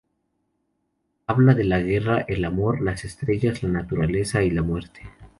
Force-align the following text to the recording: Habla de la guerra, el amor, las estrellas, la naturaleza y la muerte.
Habla 1.27 1.53
de 1.53 1.63
la 1.63 1.77
guerra, 1.77 2.21
el 2.27 2.43
amor, 2.43 2.81
las 2.81 3.05
estrellas, 3.05 3.61
la 3.61 3.69
naturaleza 3.69 4.41
y 4.41 4.49
la 4.49 4.63
muerte. 4.63 5.03